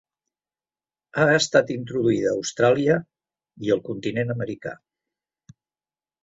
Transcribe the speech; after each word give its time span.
Ha 1.17 1.25
estat 1.33 1.69
introduïda 1.75 2.31
a 2.31 2.37
Austràlia 2.37 2.95
i 3.67 3.71
el 3.77 3.83
continent 3.91 4.35
americà. 4.37 4.75